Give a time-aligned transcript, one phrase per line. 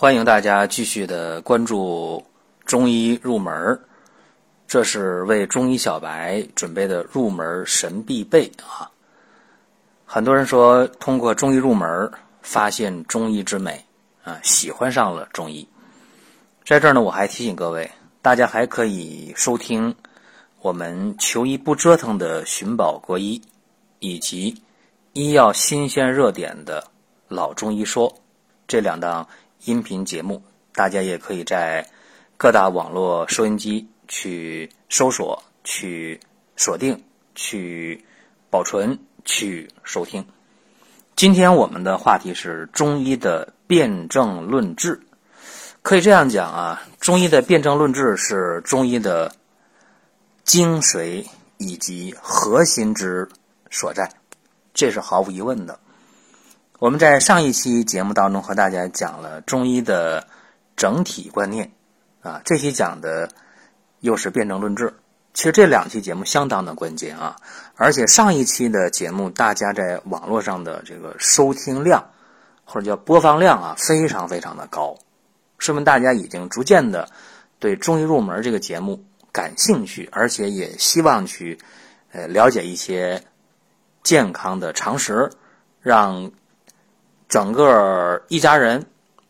[0.00, 2.24] 欢迎大家继续的关注
[2.64, 3.76] 中医入门
[4.68, 8.88] 这是为中医小白准备的入门神必备啊！
[10.06, 12.08] 很多人说通过中医入门
[12.42, 13.84] 发现中医之美
[14.22, 15.66] 啊，喜欢上了中医。
[16.64, 17.90] 在这儿呢，我还提醒各位，
[18.22, 19.92] 大家还可以收听
[20.60, 23.42] 我们求医不折腾的寻宝国医，
[23.98, 24.62] 以及
[25.14, 26.84] 医药新鲜热点的
[27.26, 28.16] 老中医说
[28.68, 29.26] 这两档。
[29.64, 31.86] 音频节目，大家也可以在
[32.36, 36.18] 各大网络收音机去搜索、去
[36.56, 37.02] 锁定、
[37.34, 38.04] 去
[38.50, 40.24] 保存、去收听。
[41.16, 45.00] 今天我们的话题是中医的辨证论治，
[45.82, 49.32] 可以这样讲啊，中医的辨证论治是中医的
[50.44, 53.28] 精髓以及核心之
[53.70, 54.08] 所在，
[54.72, 55.78] 这是毫无疑问的。
[56.78, 60.28] 我们在上一期节目当中和大家讲了中医的
[60.76, 61.72] 整体观念，
[62.22, 63.28] 啊，这期讲的
[63.98, 64.94] 又是辩证论治。
[65.34, 67.34] 其实这两期节目相当的关键啊，
[67.74, 72.10] 而且上一期的节目大家在网络上的这个收听量
[72.64, 74.96] 或者叫播放量啊，非常非常的高，
[75.58, 77.08] 说明大家已经逐渐的
[77.58, 81.58] 对中医入门这个节目感兴趣，而且也希望去
[82.12, 83.24] 呃了解一些
[84.04, 85.28] 健康的常识，
[85.80, 86.30] 让。
[87.28, 88.86] 整个一家人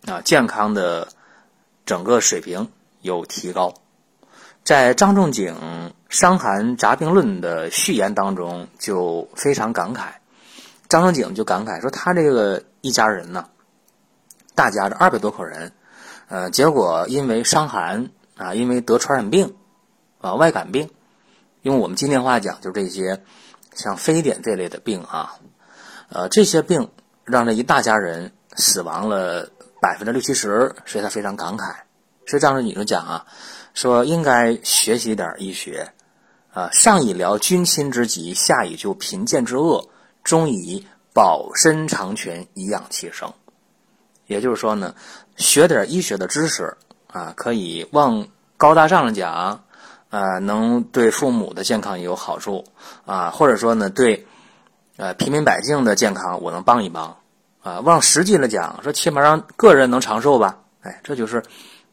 [0.06, 1.08] 啊，健康的
[1.84, 3.74] 整个水平有提高。
[4.62, 5.54] 在张仲景
[6.08, 10.10] 《伤寒杂病论》的序言当中，就非常感慨。
[10.88, 13.48] 张仲景就感慨说：“他这个一家人呢，
[14.54, 15.72] 大家这二百多口人，
[16.28, 19.56] 呃，结果因为伤寒啊，因为得传染病
[20.20, 20.90] 啊，外感病，
[21.62, 23.24] 用我们今天话讲，就这些
[23.74, 25.34] 像非典这类的病啊，
[26.10, 26.90] 呃，这些病。”
[27.28, 29.48] 让这一大家人死亡了
[29.80, 31.74] 百分之六七十，所以他非常感慨。
[32.26, 33.26] 所以张仲景就讲啊，
[33.74, 35.92] 说应该学习点医学，
[36.52, 39.88] 啊，上以疗君亲之急，下以救贫贱之恶，
[40.24, 43.32] 中以保身长全，以养其生。
[44.26, 44.94] 也就是说呢，
[45.36, 46.76] 学点医学的知识
[47.06, 48.26] 啊，可以往
[48.56, 49.62] 高大上了讲，
[50.10, 52.64] 啊，能对父母的健康也有好处
[53.04, 54.26] 啊，或者说呢，对。
[54.98, 57.18] 呃，平民百姓的健康，我能帮一帮，
[57.62, 61.44] 啊，往实际来讲，说起码让个人能长寿吧，哎，这就是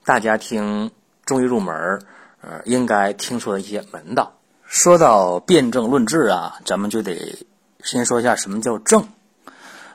[0.04, 0.90] 大家听
[1.24, 2.02] 中医入门
[2.42, 4.34] 呃，应该听说的一些门道。
[4.64, 7.46] 说到辨证论治啊，咱们就得
[7.84, 9.08] 先说一下什么叫证，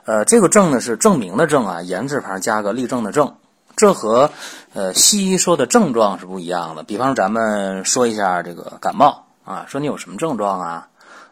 [0.05, 3.35] 呃，这个证呢是证明的证啊，言字旁加个立正的正，
[3.75, 4.31] 这和
[4.73, 6.83] 呃西医说的症状是不一样的。
[6.83, 10.87] 比方咱们说一下这个感冒啊，说你有什么症状啊？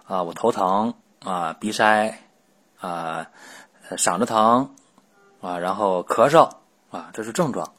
[0.05, 0.93] 啊，我头疼。
[1.23, 2.17] 啊，鼻塞，
[2.79, 3.27] 啊，
[3.97, 4.73] 嗓子疼，
[5.41, 6.51] 啊，然后咳嗽，
[6.91, 7.73] 啊，这是症状。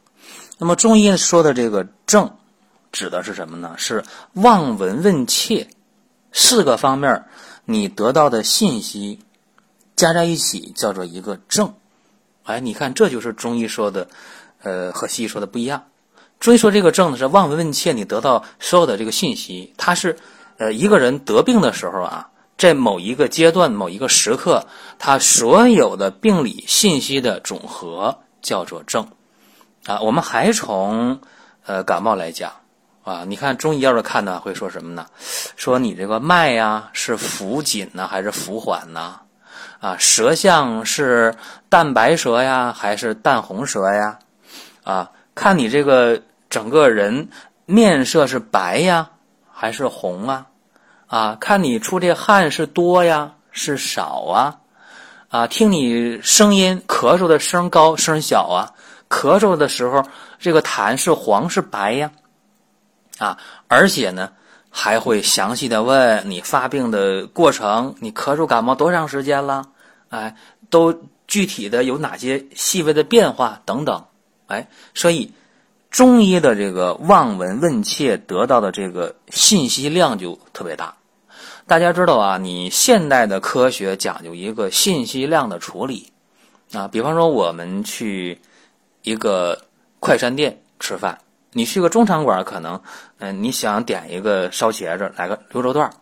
[0.59, 2.37] 那么中医说的这个症，
[2.93, 3.77] 指的是什么呢？
[3.79, 5.69] 是望闻问切
[6.33, 7.25] 四个方面
[7.65, 9.21] 你得到的信息
[9.97, 11.75] 加在一起叫做一个症。
[12.45, 14.09] 哎，你看，这就是中医说的，
[14.63, 15.87] 呃，和西医说的不一样。
[16.41, 20.19] 中医说这个症呢是望闻问切，你得到所有的这个信息，它是
[20.59, 22.30] 呃一个人得病的时候啊。
[22.61, 24.67] 在某一个阶段、某一个时刻，
[24.99, 29.09] 它所有的病理信息的总和叫做症，
[29.87, 31.23] 啊，我们还从
[31.65, 32.53] 呃感冒来讲，
[33.03, 35.07] 啊，你看中医要是看呢，会说什么呢？
[35.57, 39.21] 说你这个脉呀是浮紧呢，还是浮缓呢？
[39.81, 41.35] 啊，舌象是
[41.71, 44.19] 淡白舌呀，还是淡红舌呀？
[44.85, 46.21] 啊，看你这个
[46.51, 47.31] 整个人
[47.65, 49.13] 面色是白呀，
[49.51, 50.47] 还是红啊？
[51.11, 54.61] 啊，看你出这汗是多呀，是少啊？
[55.29, 58.71] 啊，听你声音咳嗽的声高声小啊？
[59.09, 60.05] 咳嗽的时候，
[60.39, 62.13] 这个痰是黄是白呀？
[63.19, 64.31] 啊，而且呢，
[64.71, 69.65] 还会详细的问你发病的过程，你咳嗽感冒多长时间了？
[70.11, 70.37] 哎，
[70.71, 70.95] 都
[71.27, 74.05] 具体的有哪些细微的变化等等？
[74.47, 75.33] 哎，所以
[75.91, 80.95] 中医的这个望闻问切得到的这个信息量就特别大。
[81.71, 86.13] 大家知道啊，你现代的科学讲究一个信息量的处理，
[86.73, 88.41] 啊，比方说我们去
[89.03, 89.67] 一个
[90.01, 91.19] 快餐店吃饭，
[91.53, 92.83] 你去个中餐馆，可能，
[93.21, 95.93] 嗯，你想点一个烧茄子，来个溜肉段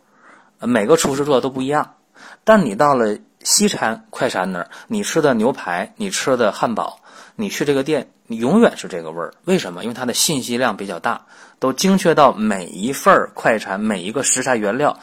[0.59, 1.97] 每个厨师做的都不一样。
[2.45, 6.99] 但你到了西餐快餐那儿，你吃的牛排，你吃的汉堡，
[7.37, 9.35] 你去这个店，你永远是这个味儿。
[9.45, 9.83] 为什么？
[9.83, 11.27] 因为它的信息量比较大，
[11.59, 14.99] 都精确到每一份快餐每一个食材原料。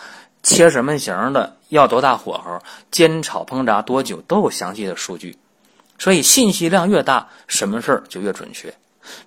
[0.45, 2.61] 切什么型的，要多大火候，
[2.91, 5.39] 煎炒烹炸多久，都有详细的数据。
[5.97, 8.71] 所以信息量越大，什么事儿就越准确。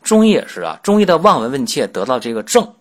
[0.04, 2.72] 中医也是啊，中医的望闻问切得到这个证，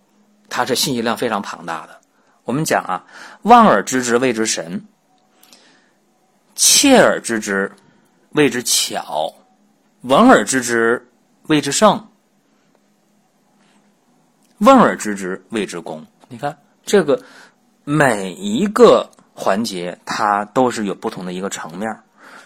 [0.49, 1.99] 它是信息量非常庞大的。
[2.43, 3.05] 我们讲啊，
[3.41, 4.85] 望而知之谓之神，
[6.55, 7.71] 切而知之
[8.33, 9.33] 谓之巧，
[10.01, 11.09] 闻而知之
[11.47, 12.07] 谓之圣，
[14.59, 16.05] 问而知之谓之功。
[16.27, 16.55] 你看
[16.85, 17.21] 这个
[17.89, 22.01] 每一个环节，它都是有不同的一个层面，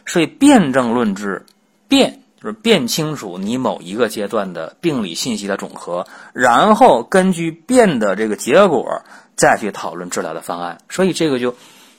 [0.06, 1.48] 所以辨证论治，
[1.88, 2.20] 辨。
[2.40, 9.04] 就是辨清楚你某一个阶段的病理信息的总和，然后根据辨的这个结果
[9.36, 11.56] 再去讨论治疗的方案，所以这个就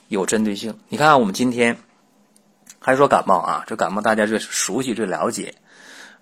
[0.09, 0.77] 有针对性。
[0.89, 1.77] 你看，我们今天
[2.79, 5.55] 还说感冒啊，这感冒大家最熟悉、最了解。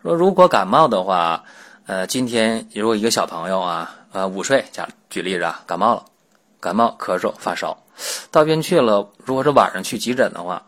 [0.03, 1.43] 说如果感冒的话，
[1.87, 6.05] 呃，今天如果一个小朋友啊，呃，午睡，假举例子啊，感冒了，
[6.61, 7.77] 感冒、咳嗽、发烧，
[8.31, 10.63] 到医院去了，如果是晚上去急诊的话。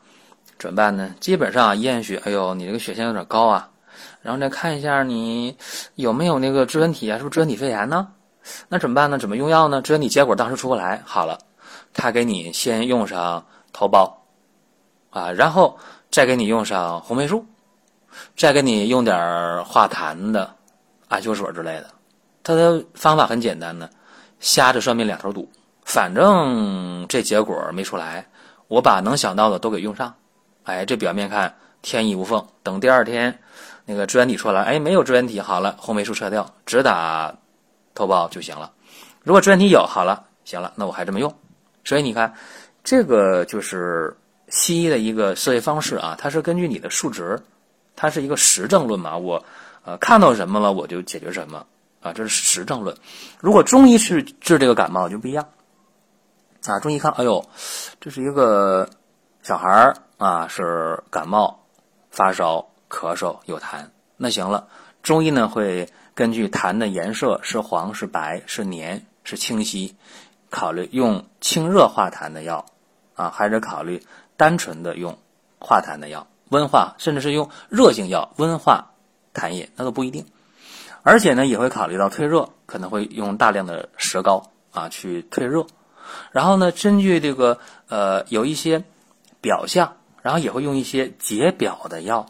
[0.60, 1.14] 怎么办呢？
[1.20, 3.70] 基本上验血，哎呦，你这个血线有点高啊，
[4.22, 5.58] 然后再看一下你
[5.96, 8.08] 有没有那个支原体啊，是不是支原体肺炎呢？
[8.70, 9.18] 那怎么办呢？
[9.18, 9.82] 怎么用药呢？
[9.82, 11.38] 支原体结果当时出不来，好了，
[11.94, 14.10] 他给你先用上头孢
[15.10, 15.78] 啊，然后
[16.10, 17.46] 再给你用上红霉素，
[18.38, 20.50] 再给你用点化痰的
[21.10, 21.88] 艾灸水之类的。
[22.42, 23.90] 他的方法很简单呢，
[24.40, 25.50] 瞎子算命两头堵，
[25.86, 28.26] 反正这结果没出来，
[28.68, 30.14] 我把能想到的都给用上。
[30.64, 33.38] 哎，这表面看天衣无缝，等第二天
[33.86, 37.36] 那个支原体出来，哎，没有支原体，好了，红霉素撤掉，只打
[37.94, 38.72] 头孢就行了。
[39.24, 41.34] 如果支原体有，好了，行了，那我还这么用。
[41.84, 42.34] 所以你看，
[42.82, 44.16] 这个就是
[44.48, 47.38] 西医的一个思维方式啊，它是根据你的数值，
[47.96, 49.18] 它是一个实证论嘛。
[49.18, 49.44] 我
[49.84, 51.66] 呃看到什么了，我就解决什么
[52.02, 52.96] 啊，这是实证论。
[53.40, 55.46] 如果中医是治这个感冒就不一样
[56.66, 57.46] 啊，中医一看，哎呦，
[58.00, 58.90] 这是一个
[59.42, 59.96] 小孩儿。
[60.18, 61.66] 啊，是感冒、
[62.10, 63.88] 发烧、咳嗽、有痰。
[64.16, 64.70] 那行了，
[65.02, 69.98] 中医呢会根据痰的颜色是黄、是白、是黏、是清晰，
[70.50, 72.64] 考虑用清热化痰的药
[73.16, 74.02] 啊，还是考虑
[74.38, 75.18] 单纯的用
[75.60, 78.92] 化痰的药，温化，甚至是用热性药温化
[79.34, 80.26] 痰液，那都不一定。
[81.02, 85.68] 而且呢，也会考虑到退热，可能会用大量的石膏啊去退热。
[86.32, 88.84] 然后呢，根据这个呃有一些
[89.42, 89.94] 表象。
[90.24, 92.28] 然后也会用一些解表的药，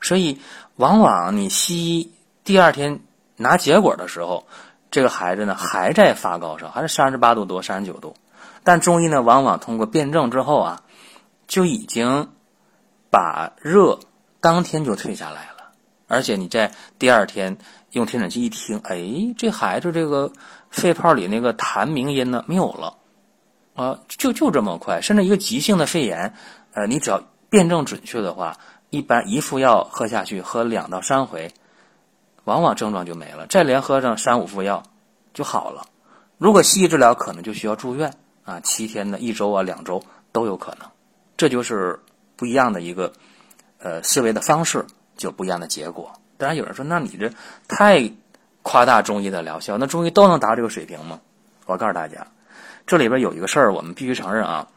[0.00, 0.40] 所以
[0.76, 2.10] 往往你西医
[2.44, 3.00] 第二天
[3.36, 4.46] 拿结果的时候，
[4.90, 8.16] 这个孩子呢还在发高烧，还是三十八度多、三十九度，
[8.64, 10.82] 但中医呢往往通过辩证之后啊，
[11.46, 12.30] 就已经
[13.10, 13.98] 把热
[14.40, 15.72] 当天就退下来了，
[16.08, 17.58] 而且你在第二天
[17.90, 20.32] 用听诊器一听，哎，这孩子这个
[20.70, 22.95] 肺泡里那个痰鸣音呢没有了，
[23.76, 26.34] 啊，就就这么快，甚至一个急性的肺炎。
[26.72, 28.56] 呃，你只要辩证准确的话，
[28.90, 31.52] 一般一副药喝下去，喝两到三回，
[32.44, 33.46] 往往症状就没了。
[33.46, 34.82] 再连喝上三五副药
[35.32, 35.86] 就好了。
[36.38, 38.12] 如果西医治疗，可能就需要住院
[38.44, 40.02] 啊，七天的、一周啊、两周
[40.32, 40.88] 都有可能。
[41.36, 42.00] 这就是
[42.34, 43.12] 不一样的一个
[43.78, 44.86] 呃思维的方式，
[45.16, 46.12] 就不一样的结果。
[46.38, 47.30] 当然有人说，那你这
[47.68, 48.10] 太
[48.62, 51.20] 夸大中医的疗效，那中医都能达到这个水平吗？
[51.64, 52.26] 我告诉大家，
[52.86, 54.68] 这里边有一个事儿，我们必须承认啊。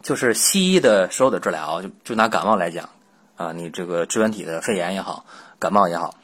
[0.00, 2.88] 就是西医的所有的治疗，就就拿感冒来讲，
[3.36, 5.26] 啊，你这个支原体的肺炎也好，
[5.58, 6.14] 感冒也好，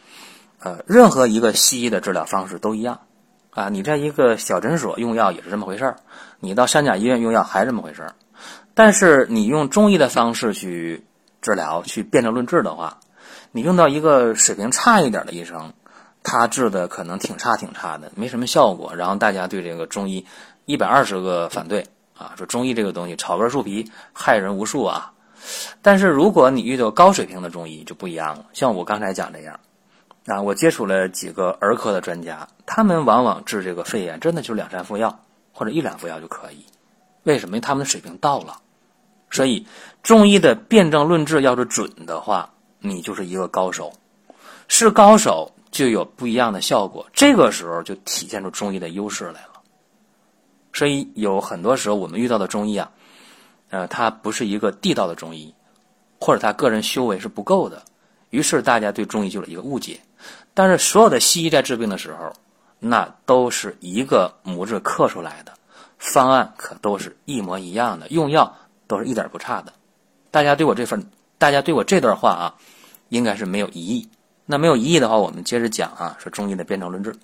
[0.60, 3.00] 呃，任何一个西医的治疗方式都一样，
[3.50, 5.96] 啊，你在一个小诊所用药也是这么回事儿，
[6.38, 8.14] 你到三甲医院用药还是这么回事儿，
[8.74, 11.04] 但是你用中医的方式去
[11.42, 13.00] 治疗，去辨证论治的话，
[13.50, 15.72] 你用到一个水平差一点的医生，
[16.22, 20.26] 他治的可能挺差挺差的，没什么效果，然后大家对这个中医
[20.66, 21.86] 一百二十个反对。
[22.16, 25.12] 啊，说中医这个东西草根树皮害人无数啊，
[25.82, 28.46] 但是如果你遇到高水平的中医就不一样了。
[28.52, 29.58] 像我刚才讲这样，
[30.26, 35.18] 啊，我接触了几个儿科的专家，他们往往治这个肺炎真的就两三副药
[35.52, 36.64] 或者一两副药就可以。
[37.24, 37.56] 为什么？
[37.56, 38.58] 因为他们的水平到了。
[39.32, 39.66] 所以
[40.04, 43.92] 中医的辨证论治要是准的话，你就是一个高手。
[44.68, 49.53] 是高手就有不一样的效果，这个时候就体现出中医的优势来了。
[50.74, 52.90] 所以有很多时候我们遇到的中医啊，
[53.70, 55.54] 呃，他不是一个地道的中医，
[56.20, 57.82] 或者他个人修为是不够的，
[58.30, 60.00] 于是大家对中医就有一个误解。
[60.52, 62.32] 但是所有的西医在治病的时候，
[62.80, 65.52] 那都是一个模子刻出来的，
[65.96, 69.72] 方案可都是一模一样的，用药都是一点不差的。
[70.30, 71.06] 大家对我这份，
[71.38, 72.54] 大家对我这段话啊，
[73.08, 74.08] 应该是没有疑义。
[74.44, 77.14] 那没有疑义的话，我们接着讲啊，说中医的辨证论治。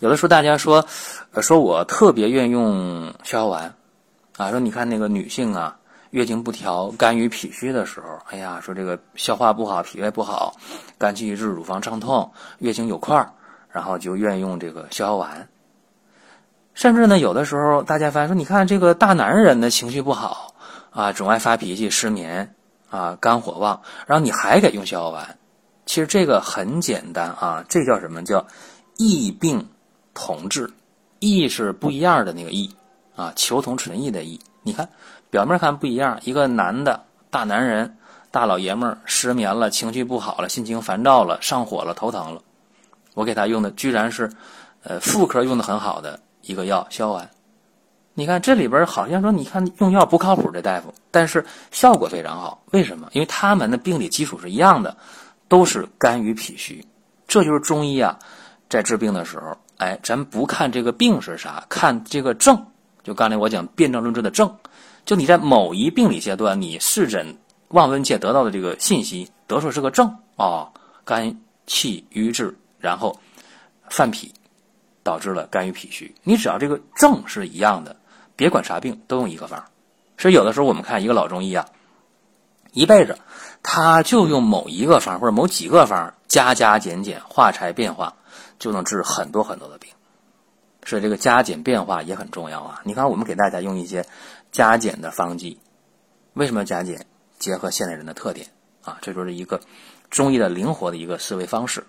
[0.00, 0.84] 有的时候大家说，
[1.40, 3.74] 说我特别愿用逍遥丸，
[4.36, 5.74] 啊，说你看那个女性啊，
[6.10, 10.54] 月经不调、肝郁脾虚的时候，哎呀，说这个消化不好、脾胃不好、
[10.98, 13.32] 肝气郁滞、乳房胀痛、月经有块儿，
[13.70, 15.48] 然后就愿用这个逍遥丸。
[16.74, 20.54] 甚至呢，有的时候大家发现说，你看这个大男人的情绪不好
[20.90, 22.54] 啊，总爱发脾气、失眠
[22.90, 25.38] 啊、肝火旺，然后你还给用逍遥丸，
[25.86, 28.46] 其实这个很简单啊，这叫什么叫
[28.98, 29.66] 异病
[30.16, 30.68] 同治？
[31.20, 32.74] 异是不一样的那个异
[33.14, 34.40] 啊，求同存异的异。
[34.62, 34.88] 你看
[35.30, 37.96] 表面看不一样，一个男的大男人、
[38.30, 42.42] 大老爷们儿失眠了，情绪不好了，心情烦躁了，上火了，头疼了，
[43.14, 44.30] 我给他用的居然是
[44.82, 46.18] 呃妇科用的很好的。
[46.42, 47.28] 一个药消完，
[48.14, 52.62] 你看这里边好像说，你看用药不靠谱的大夫，但是效果非常好。
[52.70, 53.08] 为什么？
[53.12, 54.96] 因为他们的病理基础是一样的，
[55.48, 56.86] 都是肝郁脾虚。
[57.26, 58.16] 这就是中医啊，
[58.68, 62.66] 在治病的时候，哎，咱不看这个病是啥，看这个症。
[63.02, 64.56] 就刚才我讲辨证论治的症，
[65.04, 67.36] 就你在某一病理阶段，你视诊
[67.68, 70.68] 望闻切得到的这个信息，得出是个症啊，
[71.04, 73.20] 肝气郁滞，然后
[73.88, 74.32] 犯脾。
[75.06, 77.94] 导致了肝郁脾虚，你只要这个症是一样的，
[78.34, 79.62] 别管啥病都用一个方。
[80.18, 81.64] 所以有的时候我们看一个老中医啊，
[82.72, 83.16] 一辈子
[83.62, 88.16] 他就用某一个方或者某几个方，加加减减，化柴变化，
[88.58, 89.90] 就能治很多很多的病。
[90.84, 92.80] 所以这个加减变化也很重要啊。
[92.84, 94.06] 你看我们给大家用一些
[94.52, 95.58] 加减的方剂，
[96.34, 97.06] 为什么要加减？
[97.38, 98.46] 结合现代人的特点
[98.82, 99.60] 啊，这就是一个
[100.08, 101.86] 中医的灵活的一个思维方式。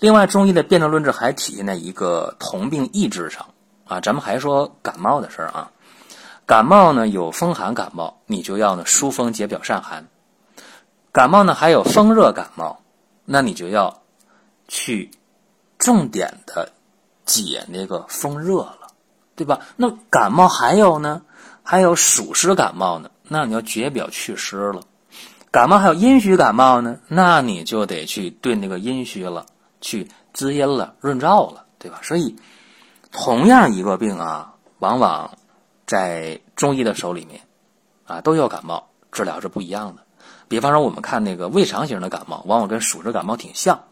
[0.00, 3.48] 另外，中医的辨证论治还体现在一个同病异治上
[3.84, 4.00] 啊。
[4.00, 5.70] 咱们还说感冒的事儿啊，
[6.46, 10.04] 感冒呢有风寒感冒，你就要呢疏风解表散寒；
[11.12, 12.80] 感冒呢还有风热感冒，
[13.26, 14.00] 那你就要
[14.68, 15.10] 去
[15.78, 16.72] 重点的
[17.24, 18.88] 解那个风热了，
[19.36, 19.60] 对吧？
[19.76, 21.22] 那感冒还有呢，
[21.62, 24.80] 还有暑湿感冒呢，那你要解表祛湿了；
[25.50, 29.46] 感冒还有阴虚感冒呢，那你就得去对那个阴虚了。
[29.80, 32.00] 去滋阴了、润燥了，对吧？
[32.02, 32.34] 所以，
[33.12, 35.38] 同样一个病啊，往往
[35.86, 37.42] 在中医的手里面
[38.04, 40.02] 啊，都有感冒，治疗是不一样的。
[40.48, 43.84] 比方说，我们看那个胃肠型的感冒，往往跟暑湿感冒挺像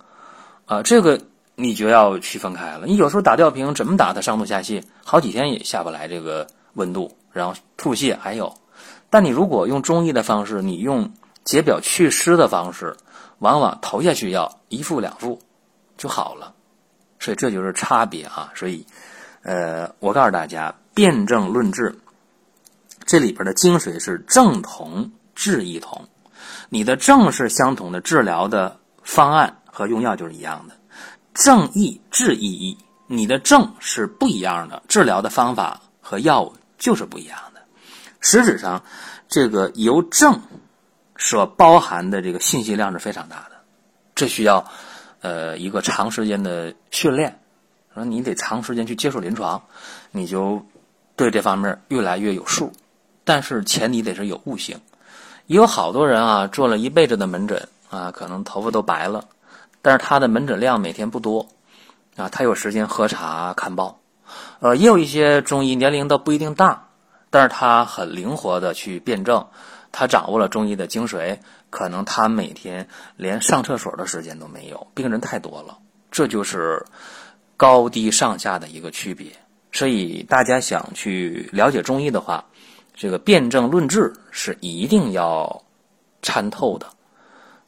[0.64, 0.82] 啊。
[0.82, 1.20] 这个
[1.56, 2.86] 你就要区分开了。
[2.86, 8.54] 你有时候打吊瓶怎么打，它上吐下泻，好几天也下不来这个温度，然后吐泻还有。
[9.10, 12.96] 但你如果用中医的方式，你用解表祛湿的方式，
[13.40, 15.40] 往往投下去药一副两副。
[15.98, 16.52] 就好了，
[17.18, 18.52] 所以这就是差别啊！
[18.54, 18.86] 所以，
[19.40, 21.98] 呃，我告诉大家，辨证论治
[23.06, 26.06] 这里边的精髓是正同治异同。
[26.68, 30.74] 你的症是相同的，治疗的方案和用药就是一样的。
[31.36, 32.76] 正义治意义，
[33.06, 37.60] 你的症是不一样的，治疗的方法和药物就是不一样的。
[38.20, 38.82] 实质上，
[39.28, 40.40] 这个由症
[41.16, 43.56] 所包含的这个信息量是非常大的，
[44.14, 44.66] 这需要。
[45.22, 47.40] 呃，一个长时间的训练，
[47.92, 49.60] 说你得长时间去接触临床，
[50.12, 50.64] 你就
[51.16, 52.70] 对这方面越来越有数。
[53.24, 54.78] 但是前提得是有悟性。
[55.46, 59.24] 也有好多人啊，做了一辈子的门诊啊，可能头发都白了，
[59.86, 61.46] 但是他的门诊量每天不多
[62.16, 64.00] 啊，他有时间喝茶看报。
[64.58, 66.88] 呃，也有一些中医年龄都不一定大，
[67.30, 69.46] 但是他很灵活的去辩证，
[69.92, 71.38] 他掌握了中医的精髓。
[71.70, 75.78] 可能他每天连上厕所的时间都没有，病人太多了，
[76.10, 76.84] 这就是
[77.56, 79.30] 高低上下的一个区别。
[79.70, 82.44] 所以大家想去了解中医的话，
[82.92, 85.62] 这个辨证论治是一定要
[86.22, 86.88] 参透的。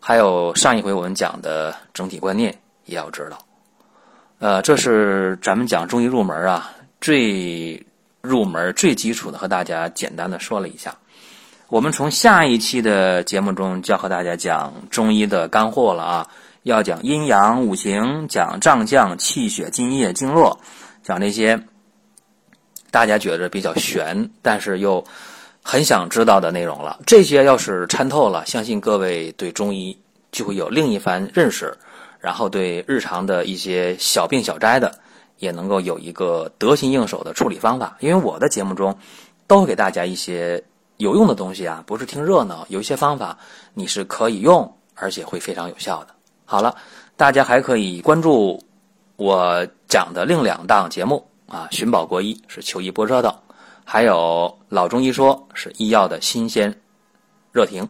[0.00, 3.38] 还有上一回我们讲的整体观念也要知道。
[4.38, 7.84] 呃，这是咱们讲中医入门啊，最
[8.20, 10.94] 入门、最基础的，和大家简单的说了一下。
[11.68, 16.28] 我们从下一期的节目中就要和大家讲中医的干货了啊，
[16.62, 20.60] 要讲阴阳五行，讲脏象、气血、津液、经络，
[21.02, 21.60] 讲那些
[22.90, 25.04] 大家觉得比较玄，但是又
[25.70, 26.98] 很想知道的内容了。
[27.04, 29.94] 这些要是参透了，相信各位对中医
[30.32, 31.76] 就会有另一番认识，
[32.20, 34.98] 然后对日常的一些小病小灾的
[35.36, 37.98] 也能够有一个得心应手的处理方法。
[38.00, 38.96] 因为我的节目中
[39.46, 40.64] 都会给大家一些。
[40.96, 43.38] 有用的东西啊，不是听热闹，有一些方法
[43.72, 46.08] 你是可以用，而且会非常有效的。
[46.44, 46.74] 好了，
[47.16, 48.60] 大家还可以关注
[49.14, 53.32] 我讲的另两档节目啊，《寻宝国医》是求医播车的，
[53.90, 56.78] 还有《老中医说》是医药的新鲜
[57.52, 57.88] 热评。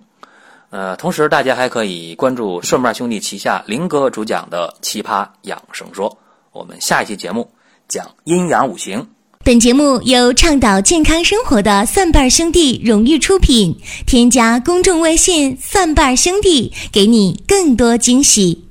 [0.70, 6.08] 呃，同时大家还可以关注顺瓣兄弟旗下林哥主讲的《奇葩养生说》，
[6.52, 7.50] 我们下一期节目
[7.88, 9.04] 讲阴阳五行。
[9.44, 13.76] 本节目由倡导健康生活的蒜瓣兄弟荣誉出品。
[14.06, 18.67] 添加公众微信“蒜瓣兄弟”，给你更多惊喜。